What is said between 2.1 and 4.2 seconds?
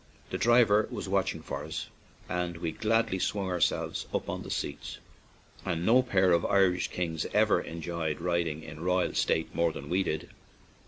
and we gladly swung ourselves